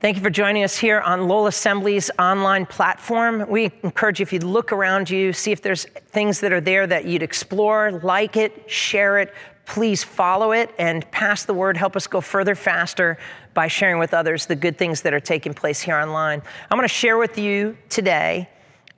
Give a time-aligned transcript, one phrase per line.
[0.00, 3.44] Thank you for joining us here on Lowell Assembly's online platform.
[3.50, 6.86] We encourage you, if you look around you, see if there's things that are there
[6.86, 9.34] that you'd explore, like it, share it,
[9.66, 11.76] please follow it and pass the word.
[11.76, 13.18] Help us go further, faster
[13.52, 16.40] by sharing with others the good things that are taking place here online.
[16.70, 18.48] I'm going to share with you today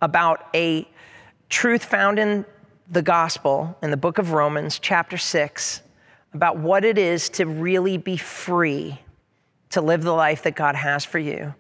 [0.03, 0.89] about a
[1.49, 2.45] truth found in
[2.89, 5.83] the gospel in the book of Romans, chapter 6,
[6.33, 9.01] about what it is to really be free
[9.73, 11.55] to live the life that God has for you.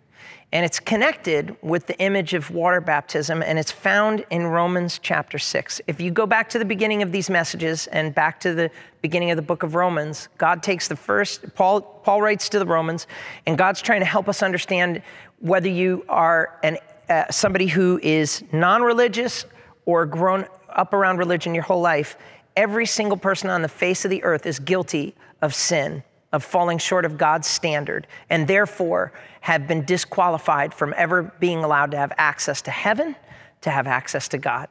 [0.54, 5.38] And it's connected with the image of water baptism, and it's found in Romans chapter
[5.38, 5.80] 6.
[5.86, 8.70] If you go back to the beginning of these messages and back to the
[9.00, 12.66] beginning of the book of Romans, God takes the first, Paul, Paul writes to the
[12.66, 13.06] Romans,
[13.46, 15.02] and God's trying to help us understand
[15.38, 16.76] whether you are an,
[17.08, 19.46] uh, somebody who is non religious
[19.86, 22.18] or grown up around religion your whole life.
[22.56, 26.78] Every single person on the face of the earth is guilty of sin of falling
[26.78, 32.12] short of God's standard and therefore have been disqualified from ever being allowed to have
[32.16, 33.14] access to heaven,
[33.60, 34.68] to have access to God.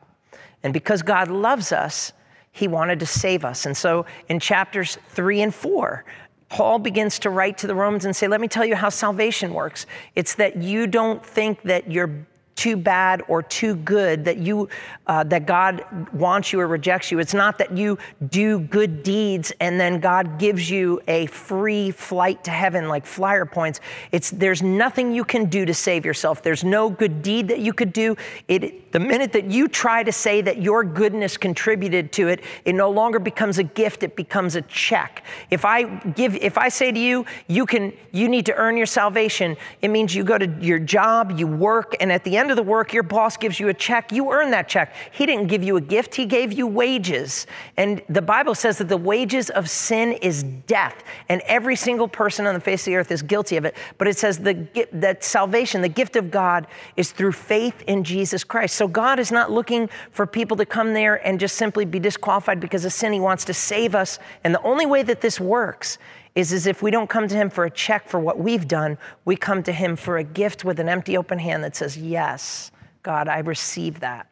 [0.64, 2.14] And because God loves us,
[2.52, 3.66] he wanted to save us.
[3.66, 6.04] And so in chapters three and four,
[6.50, 9.54] Paul begins to write to the Romans and say, Let me tell you how salvation
[9.54, 9.86] works.
[10.16, 12.26] It's that you don't think that you're
[12.62, 14.70] too bad or too good that you
[15.08, 17.18] uh, that God wants you or rejects you.
[17.18, 17.98] It's not that you
[18.30, 23.48] do good deeds and then God gives you a free flight to heaven like flyer
[23.48, 23.80] points.
[24.12, 26.44] It's there's nothing you can do to save yourself.
[26.44, 28.16] There's no good deed that you could do.
[28.48, 32.74] It the minute that you try to say that your goodness contributed to it, it
[32.74, 35.24] no longer becomes a gift, it becomes a check.
[35.50, 38.86] If I give if I say to you, you can you need to earn your
[38.86, 42.58] salvation, it means you go to your job, you work and at the end of
[42.58, 44.94] the work, your boss gives you a check, you earn that check.
[45.12, 47.48] He didn't give you a gift, He gave you wages.
[47.78, 51.04] And the Bible says that the wages of sin is death.
[51.30, 53.76] And every single person on the face of the earth is guilty of it.
[53.98, 58.44] But it says the, that salvation, the gift of God, is through faith in Jesus
[58.44, 58.76] Christ.
[58.82, 62.60] So God is not looking for people to come there and just simply be disqualified
[62.60, 63.14] because of sin.
[63.14, 64.18] He wants to save us.
[64.44, 66.00] And the only way that this works
[66.34, 68.98] is as if we don't come to him for a check for what we've done,
[69.24, 72.72] we come to him for a gift with an empty open hand that says, Yes,
[73.04, 74.26] God, I receive that.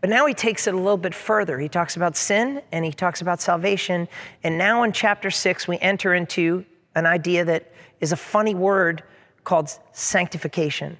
[0.00, 1.58] But now he takes it a little bit further.
[1.58, 4.08] He talks about sin and he talks about salvation.
[4.42, 9.02] And now in chapter six, we enter into an idea that is a funny word
[9.44, 10.96] called sanctification.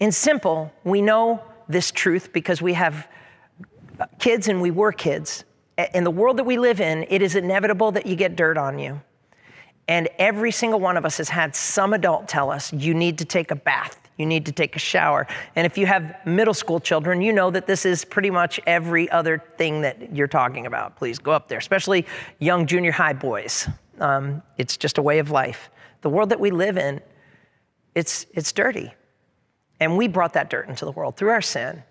[0.00, 3.08] In simple, we know this truth because we have
[4.18, 5.44] kids and we were kids
[5.94, 8.78] in the world that we live in, it is inevitable that you get dirt on
[8.78, 9.00] you.
[9.86, 13.24] And every single one of us has had some adult tell us, you need to
[13.24, 15.26] take a bath, you need to take a shower.
[15.56, 19.08] And if you have middle school children, you know that this is pretty much every
[19.10, 20.96] other thing that you're talking about.
[20.96, 22.04] Please go up there, especially
[22.38, 23.68] young junior high boys.
[24.00, 25.70] Um, it's just a way of life.
[26.02, 27.00] The world that we live in,
[27.94, 28.92] it's, it's dirty.
[29.80, 31.82] And we brought that dirt into the world through our sin.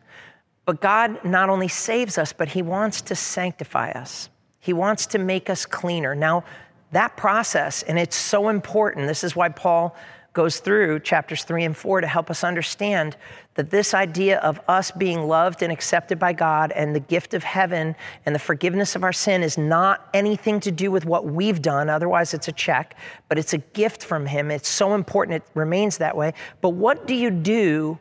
[0.66, 4.30] But God not only saves us, but He wants to sanctify us.
[4.59, 6.14] He wants to make us cleaner.
[6.14, 6.44] Now,
[6.92, 9.96] that process, and it's so important, this is why Paul
[10.38, 13.18] goes through chapters three and four to help us understand
[13.56, 17.44] that this idea of us being loved and accepted by God and the gift of
[17.44, 17.94] heaven
[18.25, 21.90] and the forgiveness of our sin is not anything to do with what we've done.
[21.90, 22.96] Otherwise, it's a check,
[23.28, 24.50] but it's a gift from Him.
[24.50, 26.34] It's so important, it remains that way.
[26.62, 28.00] But what do you do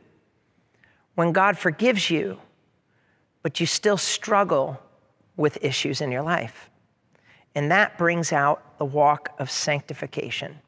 [1.17, 2.39] when God forgives you?
[3.47, 4.77] but you still struggle
[5.37, 6.69] with issues in your life.
[7.55, 10.59] And that brings out the walk of sanctification.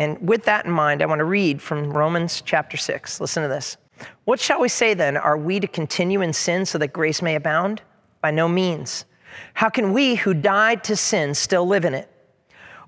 [0.00, 3.20] And with that in mind, I want to read from Romans chapter 6.
[3.20, 3.76] Listen to this.
[4.24, 5.18] What shall we say then?
[5.18, 7.82] Are we to continue in sin so that grace may abound?
[8.22, 9.04] By no means.
[9.52, 12.10] How can we who died to sin still live in it?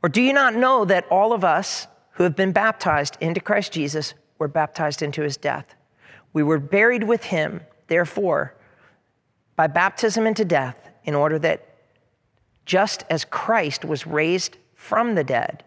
[0.02, 3.72] Or do you not know that all of us who have been baptized into Christ
[3.72, 5.74] Jesus were baptized into his death?
[6.32, 8.54] We were buried with him, therefore,
[9.54, 11.76] by baptism into death, in order that
[12.64, 15.62] just as Christ was raised from the dead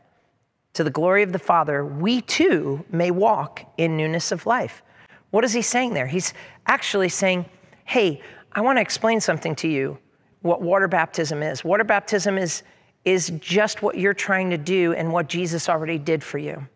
[0.75, 4.83] to the glory of the Father, we too may walk in newness of life.
[5.31, 6.05] What is he saying there?
[6.05, 6.33] He's
[6.67, 7.45] actually saying,
[7.85, 9.97] hey, I want to explain something to you
[10.41, 11.63] what water baptism is.
[11.63, 12.63] Water baptism is,
[13.05, 16.67] is just what you're trying to do and what Jesus already did for you.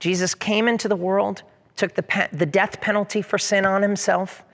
[0.00, 1.42] Jesus came into the world,
[1.76, 4.44] took the, the death penalty for sin on himself,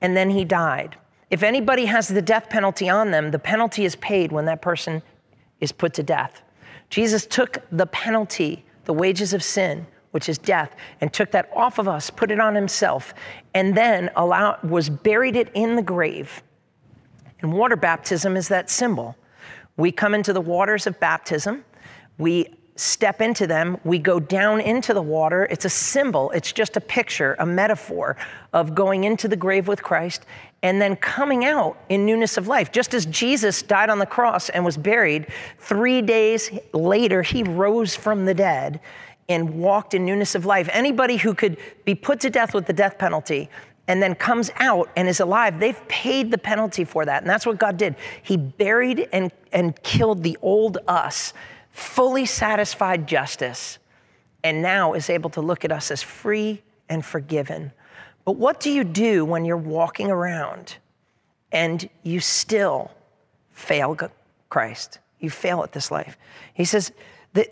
[0.00, 0.96] and then he died.
[1.30, 5.02] If anybody has the death penalty on them, the penalty is paid when that person
[5.60, 6.42] is put to death.
[6.90, 11.78] Jesus took the penalty, the wages of sin, which is death, and took that off
[11.78, 13.14] of us, put it on himself,
[13.54, 16.42] and then allow, was buried it in the grave.
[17.40, 19.16] And water baptism is that symbol.
[19.76, 21.64] We come into the waters of baptism,
[22.18, 23.78] we step into them.
[23.84, 25.46] We go down into the water.
[25.50, 28.16] It's a symbol, it's just a picture, a metaphor
[28.52, 30.24] of going into the grave with Christ
[30.62, 32.70] and then coming out in newness of life.
[32.72, 35.26] Just as Jesus died on the cross and was buried,
[35.58, 38.80] three days later, he rose from the dead
[39.28, 40.68] and walked in newness of life.
[40.72, 43.48] Anybody who could be put to death with the death penalty
[43.86, 47.22] and then comes out and is alive, they've paid the penalty for that.
[47.22, 47.94] And that's what God did.
[48.22, 51.32] He buried and, and killed the old us,
[51.70, 53.78] fully satisfied justice,
[54.42, 57.72] and now is able to look at us as free and forgiven.
[58.24, 60.76] But what do you do when you're walking around
[61.52, 62.90] and you still
[63.50, 63.96] fail
[64.48, 64.98] Christ?
[65.18, 66.16] You fail at this life.
[66.54, 66.92] He says,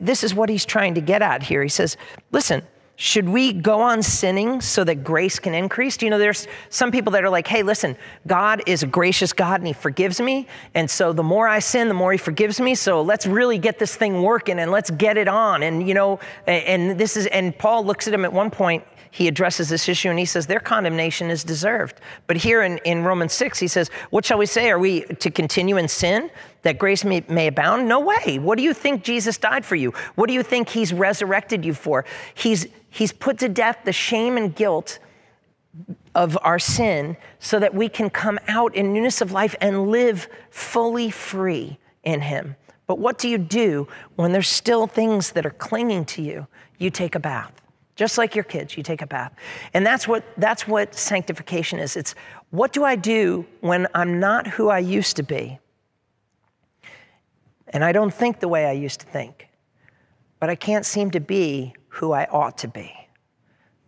[0.01, 1.63] this is what he's trying to get at here.
[1.63, 1.97] He says,
[2.33, 2.63] listen,
[3.01, 5.97] should we go on sinning so that grace can increase?
[5.97, 7.97] Do you know there's some people that are like, hey, listen,
[8.27, 10.49] God is a gracious God and He forgives me.
[10.75, 12.75] And so the more I sin, the more He forgives me.
[12.75, 15.63] So let's really get this thing working and let's get it on.
[15.63, 16.19] And, you know,
[16.49, 20.11] and this is, and Paul looks at him at one point he addresses this issue
[20.11, 22.01] and he says their condemnation is deserved.
[22.27, 24.71] But here in, in Romans 6, he says, What shall we say?
[24.71, 26.31] Are we to continue in sin
[26.63, 27.89] that grace may, may abound?
[27.89, 28.39] No way.
[28.39, 29.93] What do you think Jesus died for you?
[30.17, 32.05] What do you think he's resurrected you for?
[32.35, 34.99] He's, he's put to death the shame and guilt
[36.15, 40.29] of our sin so that we can come out in newness of life and live
[40.51, 42.57] fully free in him.
[42.87, 43.87] But what do you do
[44.17, 46.47] when there's still things that are clinging to you?
[46.79, 47.53] You take a bath
[47.99, 49.33] just like your kids you take a bath
[49.75, 52.15] and that's what that's what sanctification is it's
[52.51, 55.59] what do i do when i'm not who i used to be
[57.71, 59.49] and i don't think the way i used to think
[60.39, 62.93] but i can't seem to be who i ought to be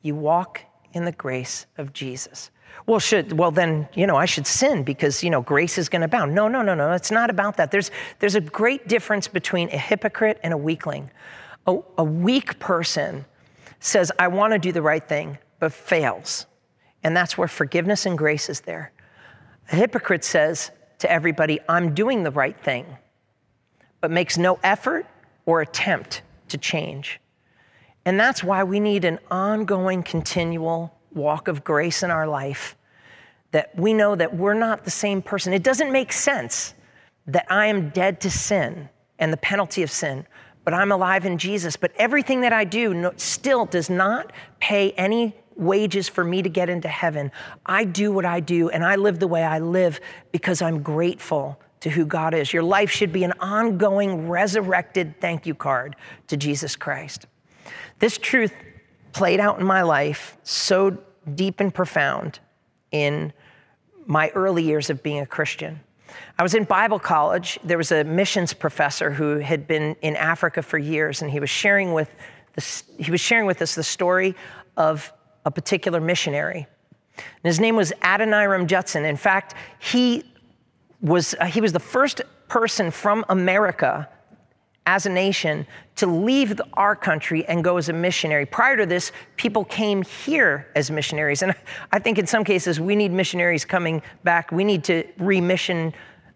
[0.02, 0.62] you walk
[0.92, 2.50] in the grace of jesus
[2.86, 6.00] well should well then you know i should sin because you know grace is going
[6.00, 9.28] to abound no no no no it's not about that there's there's a great difference
[9.28, 11.10] between a hypocrite and a weakling
[11.66, 13.24] a, a weak person
[13.80, 16.46] says, I want to do the right thing, but fails.
[17.02, 18.92] And that's where forgiveness and grace is there.
[19.72, 22.86] A hypocrite says to everybody, I'm doing the right thing,
[24.00, 25.06] but makes no effort
[25.46, 27.20] or attempt to change.
[28.10, 32.76] And that's why we need an ongoing, continual walk of grace in our life
[33.52, 35.52] that we know that we're not the same person.
[35.52, 36.74] It doesn't make sense
[37.28, 38.88] that I am dead to sin
[39.20, 40.26] and the penalty of sin
[40.64, 41.76] but I'm alive in Jesus.
[41.76, 46.68] But everything that I do still does not pay any wages for me to get
[46.68, 47.32] into heaven.
[47.66, 50.00] I do what I do and I live the way I live
[50.32, 52.52] because I'm grateful to who God is.
[52.52, 55.96] Your life should be an ongoing, resurrected thank you card
[56.28, 57.26] to Jesus Christ.
[57.98, 58.52] This truth
[59.12, 60.98] played out in my life so
[61.34, 62.38] deep and profound
[62.92, 63.32] in
[64.06, 65.80] my early years of being a Christian.
[66.38, 67.58] I was in Bible college.
[67.62, 71.50] There was a missions professor who had been in Africa for years, and he was
[71.50, 72.10] sharing with
[72.54, 74.34] this, he was sharing with us the story
[74.76, 75.12] of
[75.44, 76.66] a particular missionary.
[77.16, 79.04] And his name was Adoniram Judson.
[79.04, 80.24] In fact, he
[81.00, 84.08] was, uh, he was the first person from America
[84.90, 85.64] as a nation
[85.94, 88.44] to leave our country and go as a missionary.
[88.44, 91.42] Prior to this, people came here as missionaries.
[91.42, 91.54] And
[91.92, 94.50] I think in some cases, we need missionaries coming back.
[94.50, 95.94] We need to remission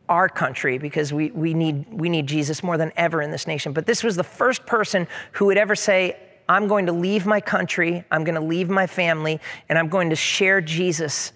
[0.09, 3.73] our country because we, we, need, we need Jesus more than ever in this nation.
[3.73, 6.17] But this was the first person who would ever say,
[6.49, 10.11] I'm going to leave my country, I'm going to leave my family, and I'm going
[10.11, 11.33] to share Jesus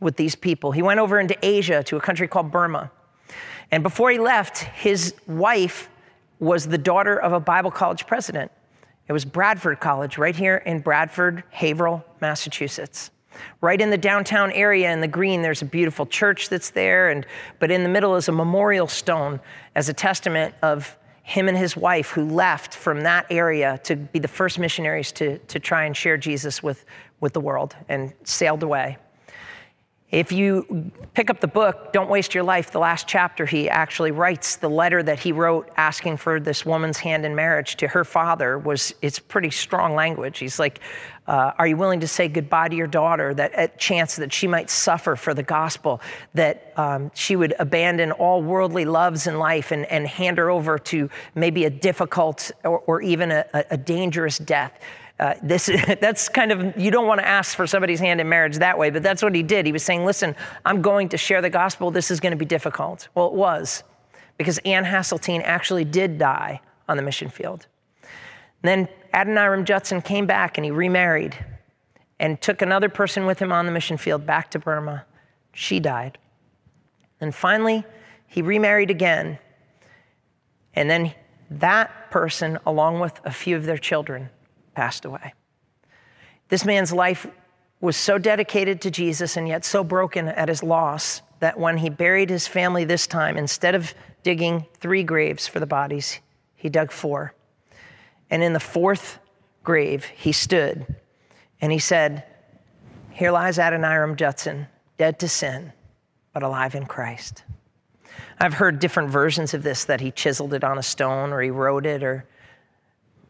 [0.00, 0.72] with these people.
[0.72, 2.90] He went over into Asia to a country called Burma.
[3.70, 5.88] And before he left, his wife
[6.40, 8.50] was the daughter of a Bible college president.
[9.08, 13.10] It was Bradford College, right here in Bradford, Haverhill, Massachusetts.
[13.60, 17.26] Right in the downtown area in the green, there's a beautiful church that's there, and,
[17.58, 19.40] but in the middle is a memorial stone
[19.74, 24.18] as a testament of him and his wife who left from that area to be
[24.18, 26.84] the first missionaries to, to try and share Jesus with,
[27.20, 28.96] with the world and sailed away.
[30.10, 34.10] If you pick up the book, Don't Waste Your Life, the last chapter, he actually
[34.10, 38.06] writes the letter that he wrote asking for this woman's hand in marriage to her
[38.06, 40.38] father was, it's pretty strong language.
[40.38, 40.80] He's like,
[41.26, 44.46] uh, are you willing to say goodbye to your daughter that at chance that she
[44.46, 46.00] might suffer for the gospel,
[46.32, 50.78] that um, she would abandon all worldly loves in life and, and hand her over
[50.78, 54.80] to maybe a difficult or, or even a, a dangerous death?
[55.18, 55.66] Uh, this
[56.00, 58.88] that's kind of you don't want to ask for somebody's hand in marriage that way
[58.90, 59.66] but that's what he did.
[59.66, 61.90] He was saying listen i'm going to share the gospel.
[61.90, 63.08] This is going to be difficult.
[63.14, 63.82] Well it was
[64.36, 67.66] because ann hasseltine actually did die on the mission field.
[68.62, 71.36] Then adoniram judson came back and he remarried
[72.20, 75.04] and took another person with him on the mission field back to burma.
[75.52, 76.18] She died.
[77.20, 77.84] And finally
[78.26, 79.38] he remarried again
[80.74, 81.12] and then
[81.50, 84.30] that person, along with a few of their children,
[84.78, 85.34] passed away.
[86.50, 87.26] This man's life
[87.80, 91.90] was so dedicated to Jesus and yet so broken at his loss that when he
[91.90, 93.92] buried his family this time, instead of
[94.22, 96.20] digging three graves for the bodies,
[96.54, 97.34] he dug four.
[98.30, 99.18] And in the fourth
[99.64, 100.86] grave, he stood
[101.60, 102.22] and he said,
[103.10, 105.72] Here lies Adoniram Judson, dead to sin,
[106.32, 107.42] but alive in Christ.
[108.38, 111.50] I've heard different versions of this that he chiseled it on a stone or he
[111.50, 112.28] wrote it or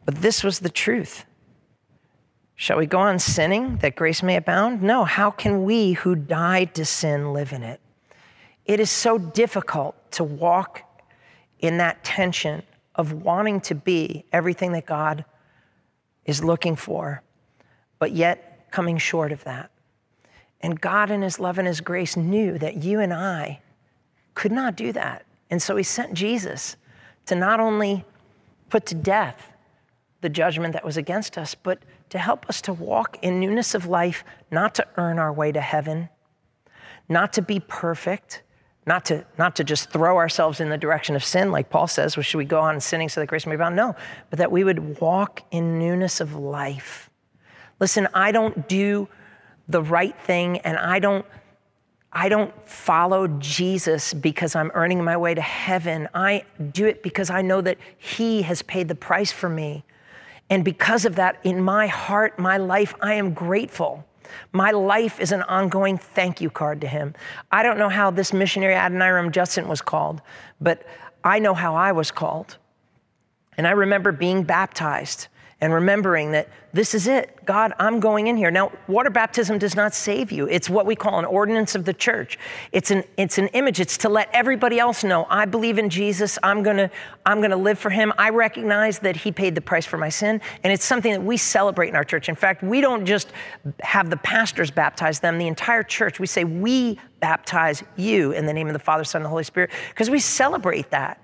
[0.09, 1.27] but this was the truth.
[2.61, 4.83] Shall we go on sinning that grace may abound?
[4.83, 7.81] No, how can we who died to sin live in it?
[8.67, 10.83] It is so difficult to walk
[11.61, 12.65] in that tension
[12.97, 15.25] of wanting to be everything that God
[16.25, 17.23] is looking for,
[18.01, 19.71] but yet coming short of that.
[20.61, 23.61] And God, in His love and His grace, knew that you and I
[24.35, 25.25] could not do that.
[25.49, 26.75] And so he sent Jesus
[27.27, 28.05] to not only
[28.69, 29.53] put to death
[30.23, 31.79] the judgment that was against us, but
[32.11, 35.61] to help us to walk in newness of life, not to earn our way to
[35.61, 36.09] heaven,
[37.09, 38.43] not to be perfect,
[38.87, 42.17] not to, not to just throw ourselves in the direction of sin, like Paul says,
[42.17, 43.77] well, should we go on sinning so that grace may abound?
[43.77, 43.95] No,
[44.31, 47.11] but that we would walk in newness of life.
[47.81, 49.09] Listen, I don't do
[49.69, 51.27] the right thing and I don't
[52.11, 56.09] I don't follow Jesus because I'm earning my way to heaven.
[56.15, 59.85] I do it because I know that He has paid the price for me.
[60.51, 64.05] And because of that, in my heart, my life, I am grateful.
[64.53, 67.15] My life is an ongoing thank you card to Him.
[67.51, 70.23] I don't know how this missionary Adoniram Judson was called,
[70.61, 70.87] but
[71.25, 72.57] I know how I was called.
[73.57, 75.29] And I remember being baptized
[75.61, 77.45] and remembering that this is it.
[77.45, 78.51] God, I'm going in here.
[78.51, 80.47] Now, water baptism does not save you.
[80.47, 82.39] It's what we call an ordinance of the church.
[82.71, 83.81] It's an, it's an image.
[83.81, 86.39] It's to let everybody else know, I believe in Jesus.
[86.43, 86.91] I'm going to
[87.27, 88.13] I'm going to live for him.
[88.19, 90.41] I recognize that he paid the price for my sin.
[90.63, 92.29] And it's something that we celebrate in our church.
[92.29, 93.33] In fact, we don't just
[93.81, 96.21] have the pastors baptize them, the entire church.
[96.21, 99.45] We say, we baptize you in the name of the Father, Son, and the Holy
[99.45, 101.21] Spirit, because we celebrate that.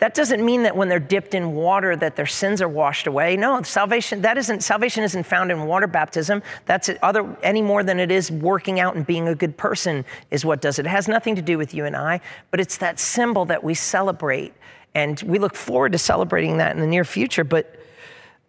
[0.00, 3.36] That doesn't mean that when they're dipped in water that their sins are washed away.
[3.36, 6.42] No, salvation that isn't salvation isn't found in water baptism.
[6.64, 10.42] That's other any more than it is working out and being a good person is
[10.42, 10.86] what does it.
[10.86, 13.74] It has nothing to do with you and I, but it's that symbol that we
[13.74, 14.54] celebrate
[14.94, 17.76] and we look forward to celebrating that in the near future, but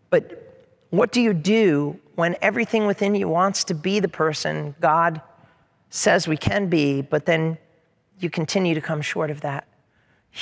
[0.09, 5.21] but what do you do when everything within you wants to be the person God
[5.89, 7.57] says we can be, but then
[8.19, 9.67] you continue to come short of that?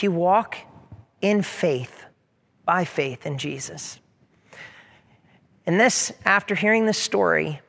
[0.02, 0.56] You walk
[1.22, 2.06] in faith,
[2.66, 4.00] by faith in Jesus.
[5.66, 7.62] And this, after hearing this story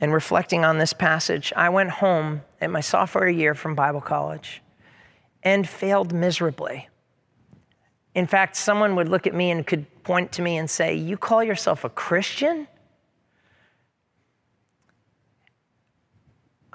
[0.00, 4.62] and reflecting on this passage, I went home at my sophomore year from Bible college
[5.42, 6.88] and failed miserably.
[8.14, 11.16] In fact, someone would look at me and could point to me and say, You
[11.16, 12.68] call yourself a Christian?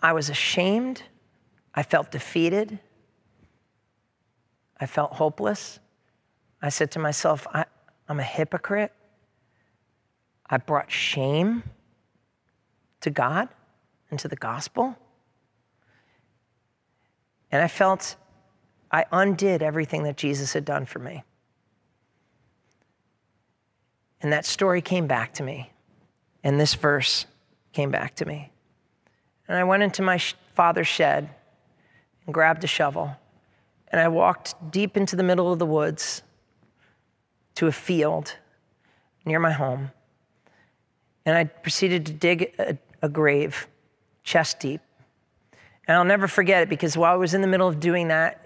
[0.02, 1.04] I was ashamed.
[1.74, 2.80] I felt defeated.
[4.80, 5.80] I felt hopeless.
[6.62, 7.66] I said to myself, I,
[8.08, 8.92] am a hypocrite.
[10.50, 11.64] I brought shame
[13.02, 13.50] to God
[14.10, 14.98] and to the gospel.
[17.52, 18.16] And I felt
[18.92, 21.24] I undid everything that Jesus had done for me.
[24.22, 25.72] And that story came back to me.
[26.44, 27.26] And this verse
[27.74, 28.52] came back to me.
[29.48, 30.20] And I went into my
[30.54, 31.30] father's shed
[32.26, 33.16] and grabbed a shovel.
[33.92, 36.22] And I walked deep into the middle of the woods
[37.60, 38.38] to a field
[39.26, 39.92] near my home.
[41.26, 43.68] And I proceeded to dig a, a grave
[44.24, 44.80] chest deep.
[45.86, 48.46] And I'll never forget it because while I was in the middle of doing that,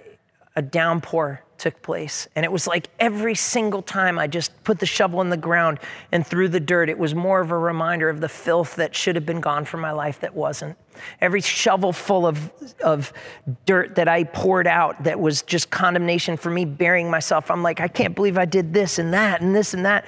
[0.56, 2.28] a downpour took place.
[2.36, 5.80] And it was like every single time I just put the shovel in the ground
[6.12, 9.16] and threw the dirt, it was more of a reminder of the filth that should
[9.16, 10.78] have been gone from my life that wasn't.
[11.22, 12.52] Every shovel full of,
[12.84, 13.14] of
[13.66, 17.50] dirt that I poured out that was just condemnation for me burying myself.
[17.50, 20.06] I'm like, I can't believe I did this and that and this and that.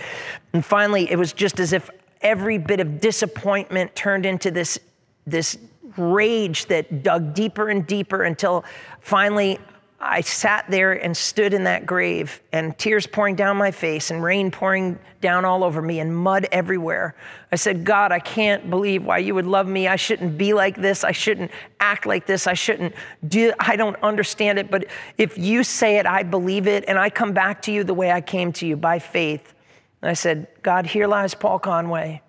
[0.54, 1.90] And finally, it was just as if
[2.22, 4.80] every bit of disappointment turned into this,
[5.26, 5.58] this
[5.98, 8.66] rage that dug deeper and deeper until
[9.00, 9.60] finally
[10.08, 14.24] I sat there and stood in that grave, and tears pouring down my face, and
[14.24, 17.16] rain pouring down all over me, and mud everywhere.
[17.52, 19.88] I said, God, I can't believe why you would love me.
[19.88, 21.04] I shouldn't be like this.
[21.04, 22.46] I shouldn't act like this.
[22.46, 22.94] I shouldn't
[23.28, 24.70] do, I don't understand it.
[24.70, 24.86] But
[25.18, 28.12] if you say it, I believe it, and I come back to you the way
[28.12, 29.54] I came to you by faith.
[30.02, 32.22] And I said, God, here lies Paul Conway,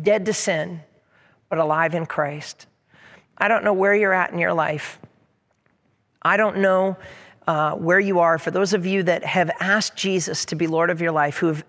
[0.00, 0.80] dead to sin,
[1.48, 2.66] but alive in Christ.
[3.38, 4.98] I don't know where you're at in your life.
[6.26, 6.96] I don't know
[7.46, 10.90] uh, where you are, for those of you that have asked Jesus to be Lord
[10.90, 11.64] of your life, who have,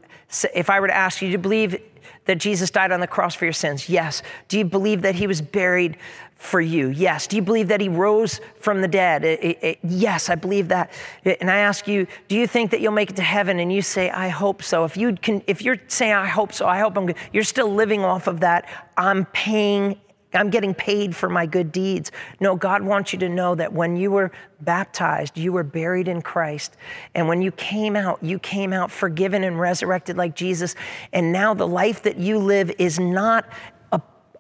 [0.56, 1.80] if I were to ask you to believe
[2.26, 3.88] that Jesus died on the cross for your sins?
[3.88, 4.24] Yes.
[4.48, 5.98] Do you believe that he was buried
[6.36, 6.90] for you?
[6.90, 7.28] Yes.
[7.28, 9.24] Do you believe that he rose from the dead?
[9.24, 10.92] It, it, it, yes, I believe that.
[11.24, 13.60] And I ask you, do you think that you'll make it to heaven?
[13.60, 14.84] And you say, I hope so.
[14.86, 17.74] If you can, if you're saying, I hope so, I hope I'm good, you're still
[17.74, 18.68] living off of that.
[18.98, 20.00] I'm paying
[20.34, 22.12] I'm getting paid for my good deeds.
[22.40, 24.32] No, God wants you to know that when you were
[24.62, 26.76] baptized, you were buried in Christ.
[27.16, 30.76] And when you came out, you came out forgiven and resurrected like Jesus.
[31.14, 33.46] And now the life that you live is not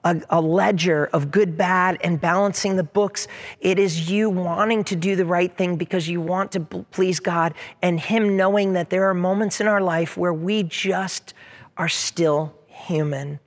[0.03, 3.27] a, a, ledger of good, bad, and balancing the books.
[3.59, 7.53] It is you wanting to do the right thing because you want to please God
[7.81, 11.33] and Him knowing that there are moments in our life where we just
[11.77, 13.39] are still human.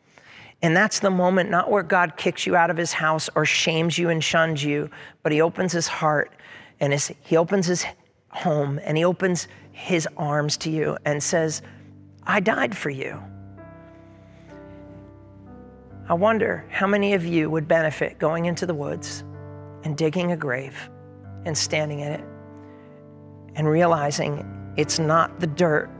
[0.63, 3.97] And that's the moment, not where God kicks you out of his house or shames
[3.97, 4.91] you and shuns you,
[5.23, 6.33] but he opens his heart
[6.81, 7.87] and his, he opens his
[8.31, 11.63] home and he opens his arms to you and says,
[12.25, 13.23] I died for you.
[16.09, 19.25] I wonder how many of you would benefit going into the woods
[19.85, 20.91] and digging a grave
[21.47, 22.25] and standing in it
[23.55, 25.91] and realizing it's not the dirt,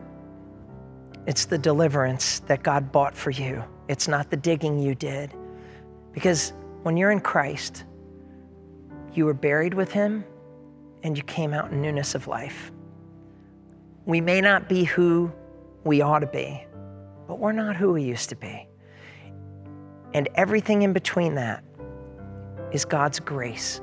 [1.27, 3.63] it's the deliverance that God bought for you.
[3.91, 5.35] It's not the digging you did.
[6.13, 6.53] Because
[6.85, 7.85] when you're in Christ,
[9.15, 10.25] you were buried with Him
[11.03, 12.71] and you came out in newness of life.
[14.07, 15.33] We may not be who
[15.83, 16.65] we ought to be,
[17.27, 18.69] but we're not who we used to be.
[20.15, 21.65] And everything in between that
[22.71, 23.81] is God's grace.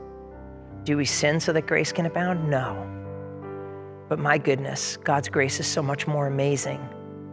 [0.86, 2.50] Do we sin so that grace can abound?
[2.50, 2.88] No.
[4.08, 6.80] But my goodness, God's grace is so much more amazing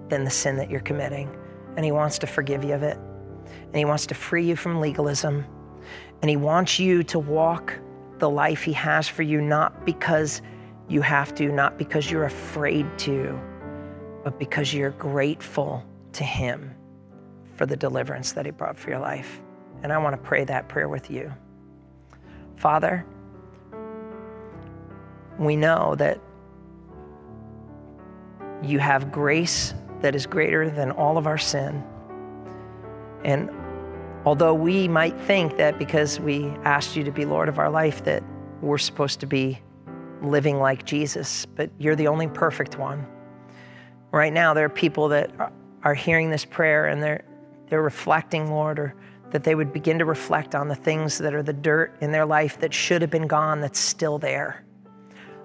[0.09, 1.31] than the sin that you're committing
[1.77, 2.97] and He wants to forgive you of it.
[2.97, 5.45] And He wants to free you from legalism.
[6.23, 7.79] And He wants you to walk
[8.19, 10.43] the life He has for you, not because
[10.89, 13.39] you have to, not because you're afraid to,
[14.23, 16.75] but because you're grateful to Him
[17.57, 19.41] for the deliverance that He brought for your life.
[19.83, 21.33] And I want to pray that prayer with you.
[22.57, 23.05] Father,
[25.39, 26.21] we know that
[28.63, 31.83] you have grace that is greater than all of our sin.
[33.25, 33.49] And
[34.27, 38.05] although we might think that because we asked you to be Lord of our life,
[38.05, 38.23] that
[38.61, 39.59] we're supposed to be
[40.21, 43.07] living like Jesus, but you're the only perfect one.
[44.11, 45.31] Right now, there are people that
[45.85, 47.25] are hearing this prayer and they're,
[47.71, 48.95] they're reflecting, Lord, or
[49.31, 52.27] that they would begin to reflect on the things that are the dirt in their
[52.27, 54.67] life that should have been gone that's still there.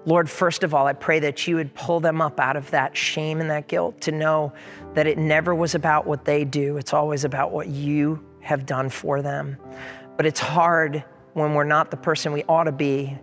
[0.06, 2.96] Lord, first of all, I pray that you would pull them up out of that
[2.96, 4.52] shame and that guilt to know
[4.94, 8.88] that it never was about what they do, it's always about what you have done
[8.88, 9.58] for them.
[10.16, 13.16] But it's hard when we're not the person we ought to be.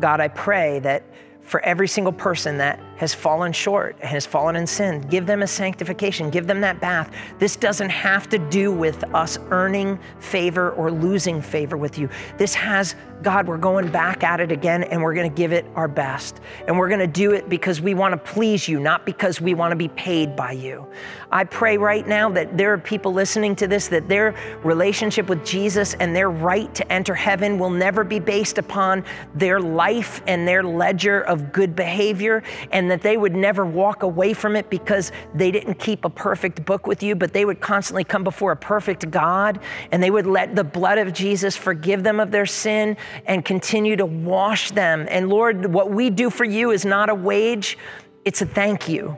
[0.00, 1.04] God, I pray that
[1.40, 5.00] for every single person that has fallen short has fallen in sin.
[5.02, 7.14] Give them a sanctification, give them that bath.
[7.38, 12.08] This doesn't have to do with us earning favor or losing favor with you.
[12.36, 15.88] This has, God, we're going back at it again and we're to give it our
[15.88, 16.40] best.
[16.66, 19.72] And we're to do it because we want to please you, not because we want
[19.72, 20.86] to be paid by you.
[21.30, 25.44] I pray right now that there are people listening to this that their relationship with
[25.44, 29.04] Jesus and their right to enter heaven will never be based upon
[29.34, 34.02] their life and their ledger of of good behavior and that they would never walk
[34.02, 37.60] away from it because they didn't keep a perfect book with you, but they would
[37.60, 39.60] constantly come before a perfect God
[39.92, 42.96] and they would let the blood of Jesus forgive them of their sin
[43.26, 45.06] and continue to wash them.
[45.10, 47.78] And Lord, what we do for you is not a wage,
[48.24, 49.16] it's a thank you.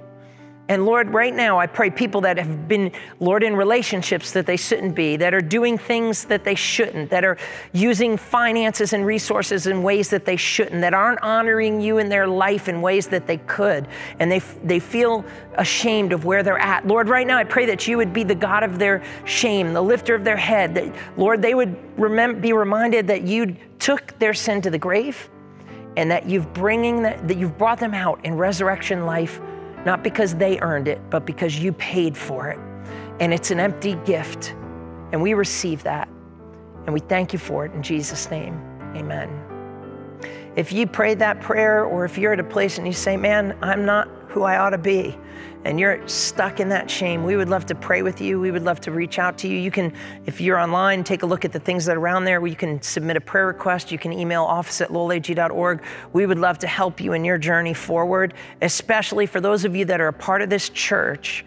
[0.68, 4.58] And Lord, right now, I pray people that have been, Lord, in relationships that they
[4.58, 7.38] shouldn't be, that are doing things that they shouldn't, that are
[7.72, 12.26] using finances and resources in ways that they shouldn't, that aren't honoring you in their
[12.26, 16.86] life in ways that they could, and they, they feel ashamed of where they're at.
[16.86, 19.82] Lord, right now, I pray that you would be the God of their shame, the
[19.82, 24.60] lifter of their head, that, Lord, they would be reminded that you took their sin
[24.62, 25.30] to the grave
[25.96, 29.40] and that you've bringing that you've brought them out in resurrection life
[29.84, 32.58] not because they earned it, but because you paid for it.
[33.20, 34.54] And it's an empty gift.
[35.12, 36.08] And we receive that.
[36.84, 38.54] And we thank you for it in Jesus' name.
[38.94, 39.47] Amen.
[40.58, 43.56] If you prayed that prayer, or if you're at a place and you say, Man,
[43.62, 45.16] I'm not who I ought to be,
[45.64, 48.40] and you're stuck in that shame, we would love to pray with you.
[48.40, 49.56] We would love to reach out to you.
[49.56, 49.92] You can,
[50.26, 52.44] if you're online, take a look at the things that are around there.
[52.44, 53.92] You can submit a prayer request.
[53.92, 54.90] You can email office at.
[54.90, 59.84] We would love to help you in your journey forward, especially for those of you
[59.84, 61.44] that are a part of this church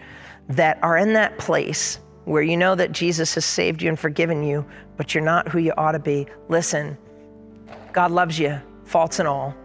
[0.47, 4.41] that are in that place where you know that Jesus has saved you and forgiven
[4.41, 6.27] you, but you're not who you ought to be.
[6.47, 6.97] Listen,
[7.91, 9.55] God loves you, faults and all.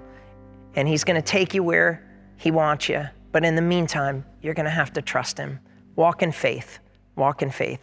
[0.75, 2.03] and He's going to take you where
[2.37, 3.05] He wants you.
[3.33, 5.59] But in the meantime, you're going to have to trust Him.
[5.97, 6.79] Walk in faith.
[7.17, 7.81] Walk in faith.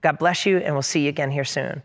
[0.00, 1.82] God bless you, and we'll see you again here soon.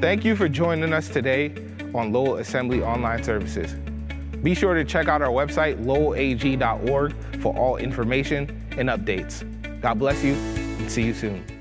[0.00, 1.52] Thank you for joining us today
[1.92, 3.74] on Lowell Assembly Online Services.
[4.42, 9.42] Be sure to check out our website, lowelag.org, for all information and updates.
[9.80, 11.57] God bless you, and see you soon.